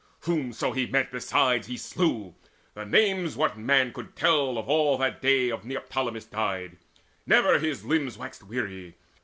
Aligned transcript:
Whomso 0.21 0.71
he 0.71 0.87
met 0.87 1.11
besides 1.11 1.67
he 1.67 1.77
slew 1.77 2.33
the 2.73 2.87
names 2.87 3.37
What 3.37 3.55
man 3.55 3.93
could 3.93 4.15
tell 4.15 4.57
of 4.57 4.67
all 4.67 4.97
that 4.97 5.21
by 5.21 5.27
the 5.27 5.41
hands 5.49 5.53
Of 5.53 5.63
Neoptolemus 5.65 6.25
died? 6.25 6.77
Never 7.27 7.59
his 7.59 7.85
limbs 7.85 8.17
Waxed 8.17 8.41
weary. 8.41 8.95